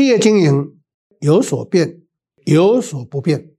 [0.00, 0.78] 企业经营
[1.20, 2.00] 有所变，
[2.46, 3.50] 有所不变。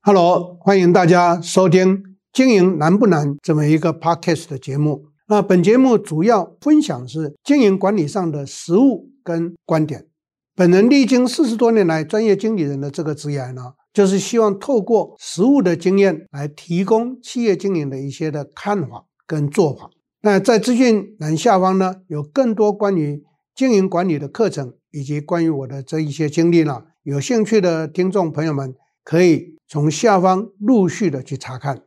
[0.00, 1.98] Hello，欢迎大家收听
[2.32, 5.06] 《经营难不难》这么一个 Podcast 的节目。
[5.28, 10.08] 那本节目主要分享是经营管理上的实务跟观点。
[10.56, 19.88] 本人历经四十多年来专业经理人的这个职业呢，就是希望透过实务的经验来提供企业经营的一些的看法跟做法。
[20.22, 23.22] 那在资讯栏下方呢，有更多关于
[23.54, 28.74] 经营管理的课程，以及关于我的这一些经历呢，有兴趣的听众朋友们
[29.04, 31.84] 可以从下方陆续的去查看。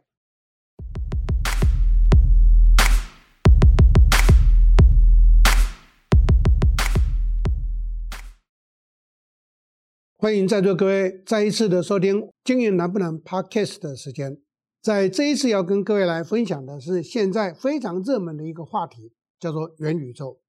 [10.15, 14.37] 欢迎在座各位再一次的收听《经营难不难》Podcast 的时间。
[14.81, 20.39] 在这一次要跟各位来分享的是现在非常热门的一个话题，叫做元宇宙。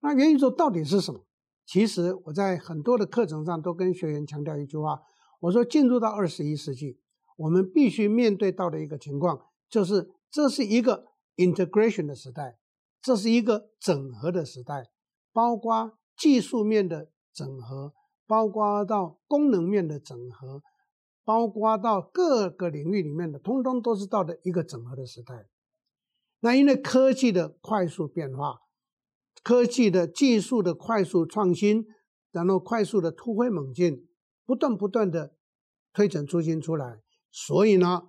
[0.00, 1.26] 那元宇宙到底是什么？
[1.72, 5.00] 其实我在很多的课程上都跟学员强调一句话，
[5.40, 6.98] 我说进入到二十一世纪，
[7.38, 11.06] 我们必须面对到的一个情况，就是这是一个
[11.36, 12.58] integration 的时代，
[13.00, 14.90] 这是一个整合的时代，
[15.32, 17.94] 包括技术面的整合，
[18.26, 20.62] 包括到功能面的整合。
[21.24, 25.46] 包括到各个领域里面的，通通都是到的一个整合的时代。
[26.40, 28.60] 那因为科技的快速变化，
[29.42, 31.86] 科技的技术的快速创新，
[32.30, 34.08] 然后快速的突飞猛进，
[34.44, 35.34] 不断不断的
[35.92, 38.08] 推陈出新出来，所以呢，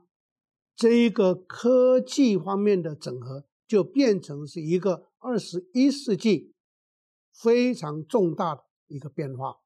[0.76, 6.54] 这一个科技方面的整合就变成是一个二十一世纪
[7.34, 9.58] 非常重大的一个变化。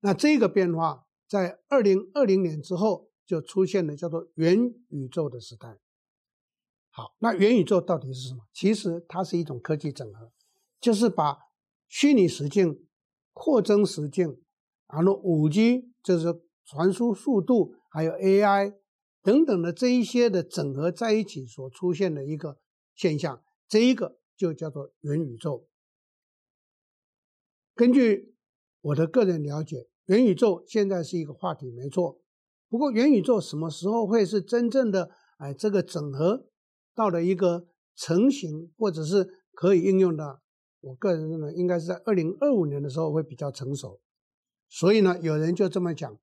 [0.00, 1.04] 那这个变化。
[1.28, 5.76] 在二零二零年之后，就出现了叫做元宇宙的时代。
[6.90, 8.46] 好，那元宇宙到底是什么？
[8.52, 10.30] 其实它是一种科技整合，
[10.86, 11.36] 就是把
[11.88, 12.86] 虚拟实境、
[13.32, 14.40] 扩增实境，
[14.86, 18.76] 然后五 G 就是传输速度，还有 AI
[19.20, 22.60] 等等的这一些的整合在一起所出现的一个
[22.94, 23.42] 现象。
[23.66, 25.66] 这一个就叫做元宇宙。
[27.74, 28.36] 根据
[28.82, 29.88] 我的个人了解。
[30.04, 32.20] 元宇宙现在是一个话题，没错。
[32.68, 36.46] 不过，元宇宙什么时候会是真正的哎这个整合
[36.94, 37.66] 到了一个
[37.96, 40.40] 成型，或者是可以应用的？
[40.86, 44.00] 我个人认为，应该是在二零二五年的时候会比较成熟。
[44.68, 46.18] 所以呢，有人就这么讲：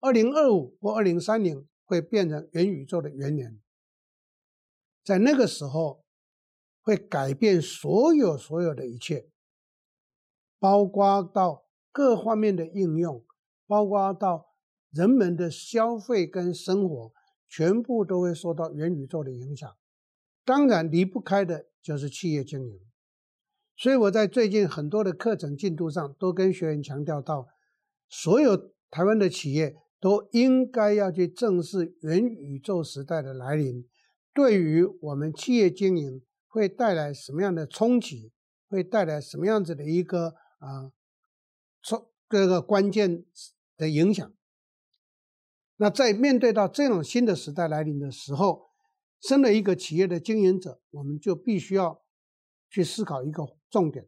[0.00, 3.60] 二零二五或二零三零会变成元宇宙的元年，
[5.04, 6.04] 在那个时候
[6.82, 9.28] 会改变所有所有的一切，
[10.58, 11.62] 包括到。
[11.94, 13.22] 各方面的应用，
[13.66, 14.54] 包括到
[14.92, 17.12] 人们的消费跟生活，
[17.46, 19.70] 全部都会受到元宇宙的影响。
[20.42, 22.80] 当然离不开的就是企业经营。
[23.76, 27.48] 所以我在最近很多的课程进度上，都跟学员强调到，
[28.08, 33.88] 所有台湾的企业都应该要去正视元宇宙时代的来临，
[34.32, 38.32] 对于我们企业经营会带来什么样的冲击，
[38.68, 40.84] 会带来什么样子的一个啊？
[40.84, 40.92] 呃
[41.84, 43.24] 从各个关键
[43.76, 44.32] 的影响，
[45.78, 48.70] 那在面对到这种新的时代来临的时候，
[49.20, 52.04] 身为一个企业的经营者，我们就必须要
[52.70, 54.06] 去思考一个重点：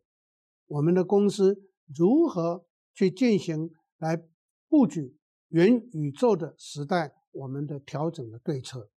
[0.67, 4.23] 我们的公司如何去进行来
[4.69, 5.17] 布局
[5.49, 8.91] 元宇宙的时代，我们的调整的对策。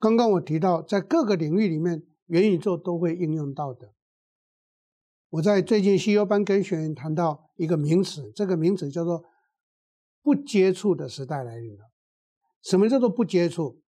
[0.00, 3.94] 刚刚我提到，在各个领域里面，元宇宙都会应用到的。
[5.30, 9.24] 我在最近 CEO 班跟学员谈到一个名词，这个名词叫做
[10.20, 11.90] “不接触的时代来临了”。
[12.62, 13.80] 什么叫做不接触？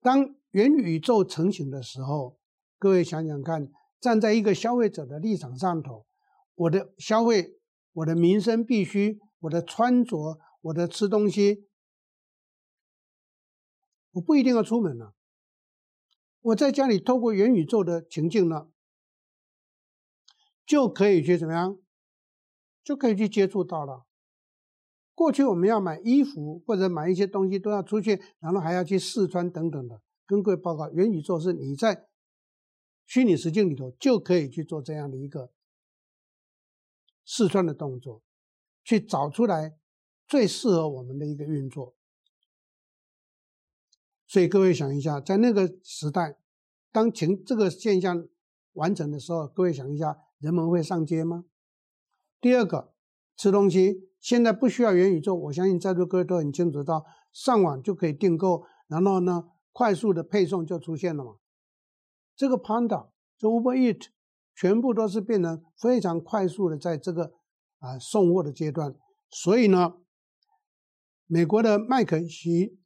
[0.00, 2.38] 当元宇宙成型的时候，
[2.78, 3.70] 各位想想看，
[4.00, 6.06] 站在一个消费者的立场上头，
[6.54, 7.58] 我的消费、
[7.92, 11.68] 我的民生必须、我的穿着、我的吃东西，
[14.12, 15.14] 我不一定要出门了，
[16.40, 18.68] 我在家里透过元宇宙的情境呢。
[20.66, 21.78] 就可以去怎么样？
[22.84, 24.06] 就可以去接触到了。
[25.16, 30.00] 过去我们要买衣服或者买一些东西都要出去，然后还要去试穿等等的。
[30.26, 32.06] 跟各位报告，元宇宙是你在
[33.10, 35.50] 虚拟实境里头就可以去做这样的一个
[37.24, 38.22] 试穿的动作，
[38.84, 39.76] 去找出来
[40.28, 41.96] 最适合我们的一个运作。
[44.28, 46.38] 所以各位想一下，在那个时代，
[46.92, 48.28] 当情这个现象
[48.74, 50.16] 完成的时候，各位想一下。
[50.38, 51.44] 人们会上街吗？
[52.40, 52.94] 第二个，
[53.36, 61.36] 吃东西现在不需要元宇宙，我相信在座各位都很清楚到，上网就可以订购，然后呢，快速的配送就出现了嘛。
[62.40, 64.06] 这个 Panda，这 Uber Eat，
[64.54, 67.34] 全部都是变成非常快速的，在这个
[67.80, 68.98] 啊送货的阶段。
[69.28, 69.98] 所以呢，
[71.26, 72.78] 美国的麦肯锡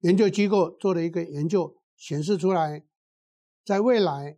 [0.00, 2.84] 研究机构做了一个研究，显示出来，
[3.64, 4.36] 在未来，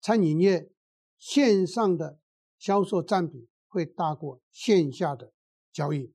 [0.00, 0.72] 餐饮业
[1.16, 2.18] 线上的
[2.58, 5.32] 销售占比会大过线下的
[5.72, 6.12] 交易。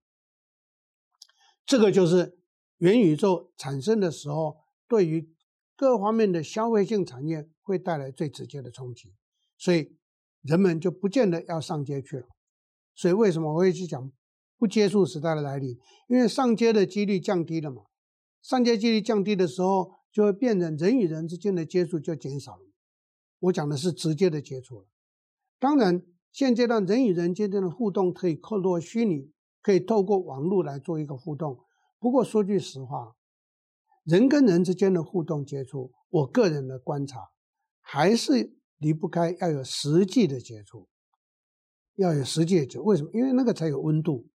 [1.65, 2.37] 这个就是
[2.79, 5.33] 元宇宙产生的时候，对于
[5.77, 9.13] 各方面的消费性产业会带来最直接的冲击，
[9.57, 9.95] 所以
[10.41, 12.27] 人们就不见得要上街去了。
[12.95, 14.11] 所以为什么我会去讲？
[14.59, 15.77] 不接触时代的来临，
[16.07, 17.83] 因为上街的几率降低了嘛。
[18.41, 22.63] 上街几率降低的时候，就会变成人与人之间的接触就减少了。
[23.41, 24.87] 我讲的是直接的接触了。
[25.59, 26.01] 当然，
[26.31, 29.31] 现阶段人与人之间的互动可以透过虚拟，
[29.61, 31.59] 可以透过网络来做一个互动。
[31.99, 33.15] 不过说句实话，
[34.07, 37.19] 人跟人之间的互动接触，我个人的观察，
[37.81, 40.87] 还是离不开要有实际的接触，
[41.97, 42.85] 要有实际的接触。
[42.85, 43.09] 为什么？
[43.13, 44.29] 因为那个才有温度。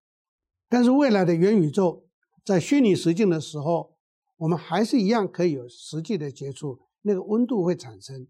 [0.68, 2.04] 但是未来的元宇宙，
[2.44, 3.96] 在虚拟实境的时候，
[4.36, 8.28] 我们还是一样可以有实际的接触，那个温度会产生。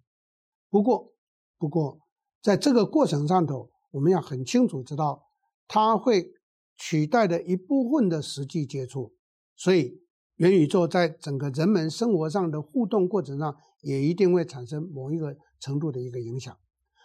[0.70, 1.12] 不过，
[1.58, 1.98] 不过，
[2.40, 5.24] 在这个过程上头，我们要很清楚知道，
[5.66, 6.32] 它会
[6.76, 9.16] 取代的一部分的实际接触。
[9.56, 10.01] 所以，
[10.42, 16.56] 元宇宙在整个人们生活上的互动过程上，也一定会产生某一个程度的一个影响。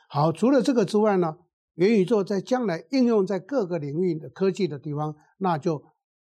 [0.10, 1.38] 好，除了这个之外呢？
[1.76, 5.84] 元宇宙在将来应用在各个领域的科技的地方，那就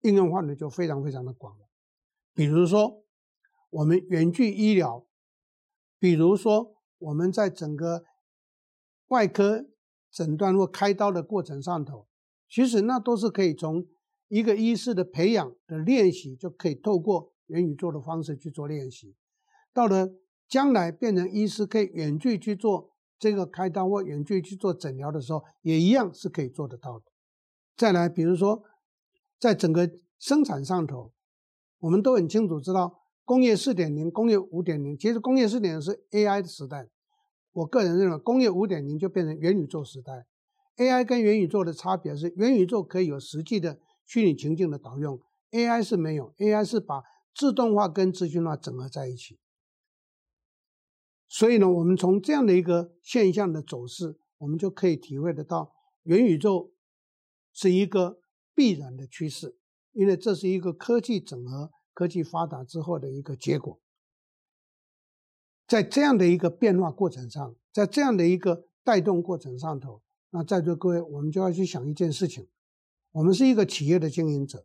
[0.02, 1.66] 应用范围就非常非常的广了。
[2.34, 3.02] 比如说，
[3.70, 5.06] 我们远距医疗，
[5.98, 8.04] 比如说我们在整个
[9.08, 9.64] 外科
[10.12, 12.06] 诊断或开刀的过程上头，
[12.46, 13.86] 其实那都是可以从
[14.30, 19.14] 一个医师的培养的练习，就可以透过元宇宙的方式去做练习。
[19.74, 20.08] 到了
[20.48, 22.88] 将来变成医师可以远距去做。
[23.18, 27.04] 这个开刀或远距去做诊疗的时候，也一样是可以做得到的。
[27.76, 28.62] 再来，比如说，
[29.38, 31.12] 在整个生产上头，
[31.80, 36.88] 我们都很清楚知道，工业四点零、工业五点零，其实工业四点零是 AI 的时代。
[37.52, 40.24] 我个人认为，工业五点零就变成元宇宙时代。
[40.78, 43.78] AI 跟元宇宙的差别是，元宇宙可以有实际的
[44.10, 45.22] 虚拟情境的导用
[45.52, 49.38] ，AI 是没有，AI 是把自动化跟资讯化整合在一起。
[51.28, 55.72] 所以呢，我们从这样的一个现象的走势，我们就可以体会得到，
[56.02, 56.72] 元宇宙
[57.52, 58.20] 是一个
[58.52, 59.56] 必然的趋势，
[59.92, 63.80] 因为这是一个科技整合、科技发达之后的一个结果。
[65.68, 72.48] 在这样的一个变化过程上，在这样的一个带动过程上头，那在座各位，我们就要去想一件事情：
[73.12, 74.64] 我们是一个企业的经营者，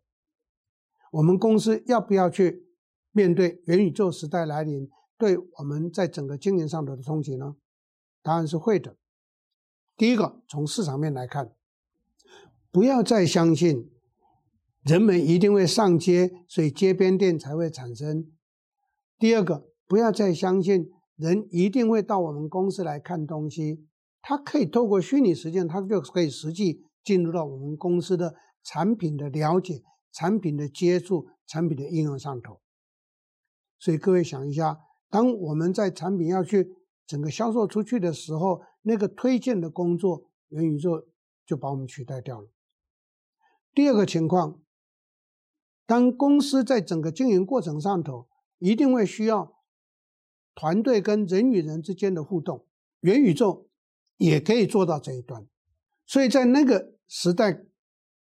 [1.12, 2.68] 我们公司要不要去
[3.12, 4.90] 面对元宇宙时代来临？
[5.18, 7.56] 对我们在整个经营上的冲击呢？
[8.22, 8.98] 答案是会的。
[9.96, 11.54] 第一个，从市场面来看，
[12.70, 13.90] 不要再相信
[14.84, 18.30] 人们一定会上街，所以街边店才会产生。
[19.18, 23.88] 第二个，不要再相信人一定会到我们公司来看东西，
[24.22, 29.82] 他可以透过虚拟实践，他就可以实际进入到我们公司的产品的了解、
[30.12, 32.60] 产品的接触、产品的应用上头。
[33.80, 34.82] 所以各位想一下。
[35.08, 36.76] 当我们在产品要去
[37.08, 41.08] 整个销售出去的时候，那个推荐的工作，元宇宙
[41.46, 42.50] 就把我们取代掉了。
[43.74, 44.62] 第二个情况，
[45.86, 49.56] 当公司在整个经营过程上头，一定会需要
[50.54, 52.66] 团队跟人与人之间的互动，
[53.00, 53.70] 元宇宙
[54.18, 55.48] 也可以做到这一端。
[56.06, 57.66] 所以在那个时代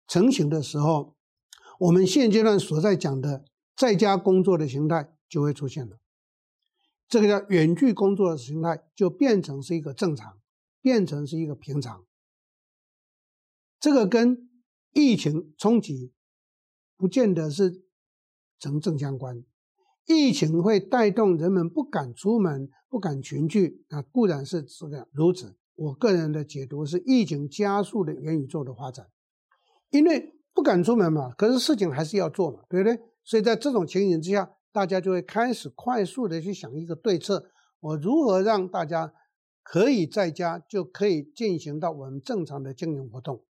[0.07, 1.15] 成型的时候，
[1.79, 3.45] 我们现阶段所在讲的
[3.75, 5.99] 在家工作的形态就会出现了。
[7.07, 10.39] 这个叫远距工作的形态，就变成是一个正常，
[10.81, 12.05] 变成是一个平常。
[13.79, 14.49] 这个跟
[14.93, 16.13] 疫情冲击
[16.95, 17.83] 不见得是
[18.59, 19.43] 成正相关。
[20.05, 25.57] 疫情会带动人们不敢出门、不敢群聚，那固然是这样如此。
[25.81, 29.07] 我个人的解读是，疫情加速了元宇宙的发展，
[29.89, 32.99] 因为不敢出门嘛，可是事情还是要做嘛，对不对？
[33.23, 34.51] 所以在这种情形之下。
[34.73, 39.13] 大家就会开始快速的去想一个对策，我如何让大家
[39.61, 43.43] 可以在家就可以进行到我们正常的经营活动。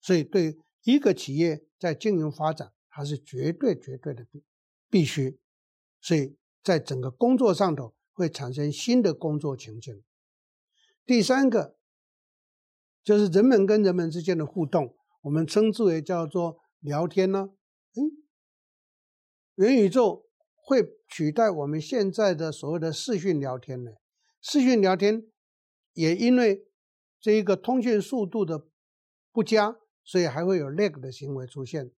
[0.00, 4.42] 所以，对一个企业在经营发展，它是绝对绝对的必
[4.90, 5.38] 必须。
[6.00, 10.02] 所以在整个工作上头会产生新的工作情境。
[11.06, 11.76] 第三个
[13.04, 17.50] 就是人们跟人们之间的互动，我们称之为叫做聊天呢。
[17.94, 18.02] 诶
[19.54, 23.92] 元宇宙会取代我们现在的所谓的视讯聊天呢？
[24.42, 25.30] 视讯聊天
[25.92, 26.66] 也因为
[27.20, 28.66] 这一个通讯速度的
[29.32, 31.92] 不佳，所以还会有 lag 的行为出现。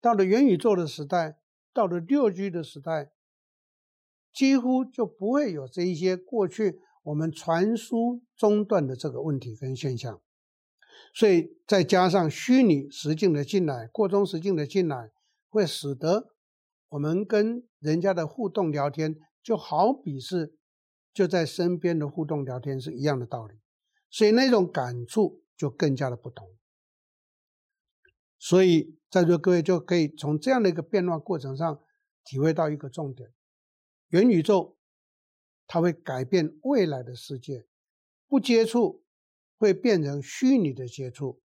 [0.00, 1.40] 到了元宇宙的时代，
[1.72, 3.10] 到了六 G 的时代，
[4.32, 10.20] 几乎就不会有这一些过去我们传输中断的这个问题跟现象。
[11.14, 15.10] 所以再加上虚拟实境的进来，扩充实境的进来，
[15.48, 16.34] 会使得
[16.90, 20.54] 我们跟人家的互动聊天，就好比是
[21.14, 23.54] 就在身边的互动聊天是一样的道理。
[24.10, 26.46] 所以那种感触就更加的不同。
[28.38, 31.80] 所以在座各位就可以从这样的一个变化过程上
[32.24, 33.30] 体会到一个重点：
[34.08, 34.76] 元宇宙
[35.68, 37.68] 它会改变未来的世界，
[38.26, 39.04] 不接触。
[39.60, 41.42] 会变成虚拟的接触。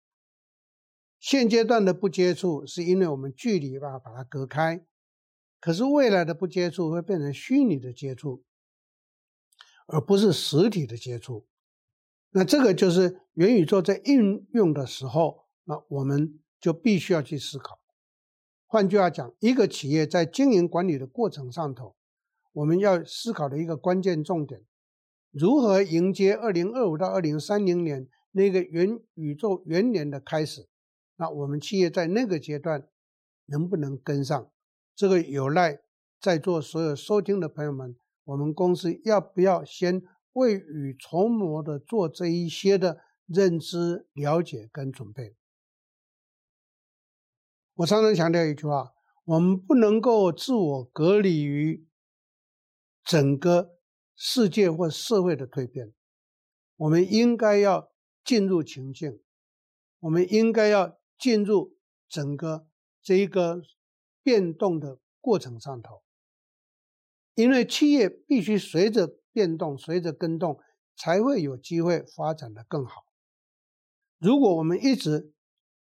[1.17, 4.85] 现阶段的不接触，是因为我们距离吧把它隔开。
[5.61, 8.43] 可是未来的不接触会变成虚拟的接触，
[9.87, 11.47] 而不是实体的接触。
[12.31, 17.79] 那这个就是元宇宙在应用的时候，那我们就必须要去思考。
[18.67, 21.95] 换句话讲，一个企业在经营管理的过程上头，
[22.53, 24.65] 我们要思考的一个关键重点。
[25.31, 30.67] 如何迎接二零二五到二零三零年那个元宇宙元年的开始？
[31.15, 32.87] 那我们企业在那个阶段
[33.45, 34.51] 能不能跟上？
[34.95, 35.79] 这个有赖
[36.19, 40.01] 在座所有收听的朋友们，我们公司要不要先
[40.33, 45.35] 未雨绸缪的做这一些的认知、了解跟准备？
[47.75, 48.91] 我常常强调一句话：
[49.23, 51.87] 我们不能够自我隔离于
[53.03, 53.77] 整个。
[54.23, 55.95] 世界或社会的蜕变，
[56.75, 57.91] 我们应该要
[58.23, 59.19] 进入情境，
[59.99, 61.75] 我们应该要进入
[62.07, 62.67] 整个
[63.01, 63.63] 这一个
[64.21, 66.03] 变动的过程上头，
[67.33, 70.59] 因为企业必须随着变动、随着跟动，
[70.95, 73.01] 才会有机会发展的更好。
[74.19, 75.33] 如果我们一直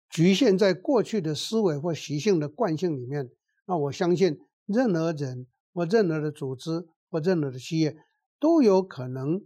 [0.07, 3.31] 局限在过去的思维或习性的惯性里面，
[3.65, 7.97] 那我相信任何人或任何的组织或任何的企业。
[8.41, 9.41] 都有可能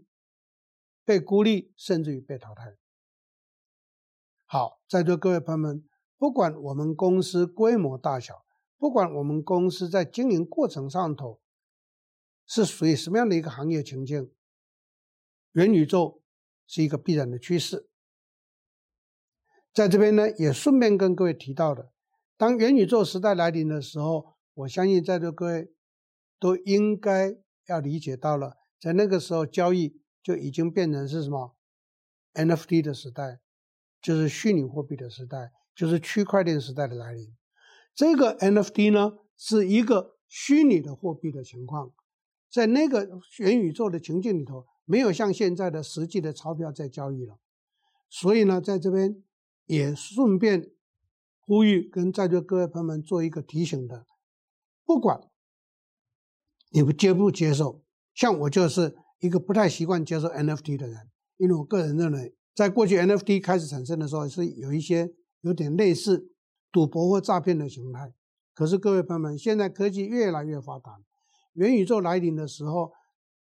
[1.04, 2.78] 被孤立，甚至于被淘汰。
[4.46, 5.84] 好，在座各位朋友们，
[6.16, 8.46] 不管我们公司规模大小，
[8.78, 11.42] 不管我们公司在经营过程上头
[12.46, 14.32] 是属于什么样的一个行业情境，
[15.54, 16.22] 元宇宙
[16.68, 17.90] 是一个必然的趋势。
[19.74, 21.92] 在这边呢，也顺便跟各位提到的，
[22.38, 25.74] 当元宇宙时代来临的时候，我相信在座各位
[26.38, 27.36] 都应该
[27.68, 28.58] 要理解到了。
[28.80, 31.56] 在那个时候，交易就已经变成是什么
[32.34, 33.40] ？NFT 的时代，
[34.02, 37.34] 就是虚拟货币的时代，就是区块链时代的来临。
[37.96, 41.94] 这个 NFT 呢，是一个虚拟的货币的情况，
[42.50, 43.08] 在那个
[43.40, 47.40] 元宇宙的情境里头，没有像现在的实际的钞票在交易了。
[48.10, 49.24] 所以呢，在这边
[49.66, 50.72] 也顺便
[51.40, 54.06] 呼吁跟在座各位朋友们做一个提醒的：
[54.84, 55.22] 不管
[56.74, 57.82] 你们接不接受。
[58.16, 66.32] 像我就是一个不太习惯接受 NFT 的人，因为我个人认为，在过去 NFT 开始产生的时候，是有一些有点类似
[66.72, 68.14] 赌博或诈骗的形态。
[68.54, 71.00] 可是各位朋友们，现在科技越来越发达，
[71.54, 72.92] 元宇宙来临的时候，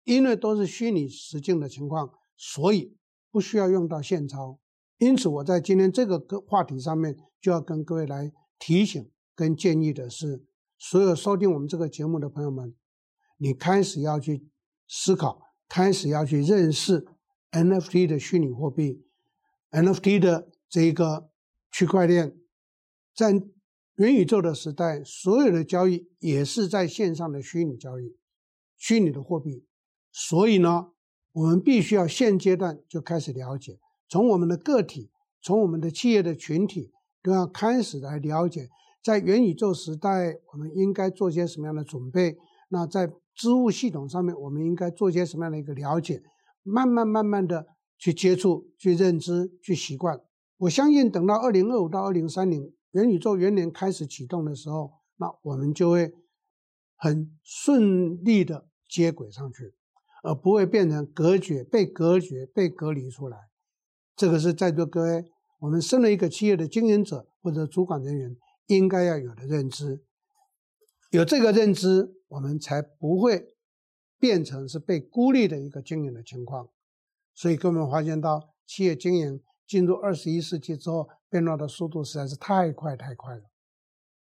[0.03, 2.95] 因为都是虚拟实境的情况，所以
[3.29, 4.59] 不需要用到现钞。
[4.97, 10.45] 因此，我在今天这个话题上面，就要跟各位来提醒跟建议的是，
[10.77, 12.73] 所有收听我们这个节目的朋友们，
[13.41, 14.47] 你开始要去。
[14.93, 17.07] 思考，开始要去认识
[17.51, 19.05] NFT 的虚拟货币
[19.71, 21.29] ，NFT 的这一个
[21.71, 22.35] 区块链，
[23.15, 23.31] 在
[23.95, 28.17] 元宇宙的时代，所有的交易也是在线上的虚拟交易，
[28.75, 29.65] 虚拟的货币。
[30.11, 30.91] 所以呢，
[31.31, 33.79] 我们必须要现阶段就开始了解，
[34.09, 35.09] 从我们的个体，
[35.41, 36.91] 从我们的企业的群体，
[37.23, 38.69] 都要开始来了解，
[39.01, 42.37] 在元宇宙时代，我们应该做些什么样的准备。
[42.67, 46.21] 那在支付系统上面，我们应该做些什么样的一个了解？
[46.63, 47.65] 慢慢慢慢的
[47.97, 50.21] 去接触、去认知、去习惯。
[50.57, 56.13] 我相信，等到二零二五到二零三零元宇宙元年开始启动的时候，那我们就会
[56.95, 59.73] 很顺利的接轨上去，
[60.23, 63.37] 而不会变成隔绝、被隔绝、被隔离出来。
[64.15, 65.25] 这个是在座各位，
[65.61, 70.03] 我们身为一个企业的经营者或者主管人员应该要有的认知。
[71.09, 73.55] 有这个认知，我们才不会
[74.19, 76.69] 变成是被孤立的一个经营的情况。
[77.33, 83.43] 所以，各位们发现到企业经营进入二十一世纪之后，变化的速度实在是太快太快了。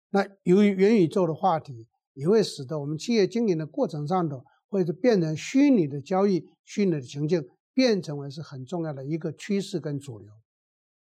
[0.10, 10.30] 那由于元宇宙的话题，也会使得我们企业经营的过程上头，或者变成虚拟的交易、虚拟的情境，变成为是很重要的一个趋势跟主流。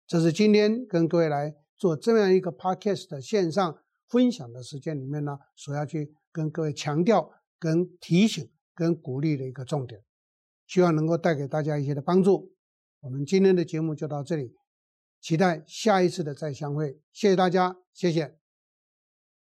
[0.07, 3.79] 这是今天跟各位来做这样一个 podcast 的线上
[4.13, 10.03] 分享的时间里面呢，所要去跟各位强调、跟提醒、跟鼓励的一个重点，
[10.67, 12.53] 希望能够带给大家一些的帮助。
[13.01, 14.55] 我们今天的节目就到这里，
[15.19, 17.01] 期待下一次的再相会。
[17.11, 18.42] 谢谢大家，谢谢。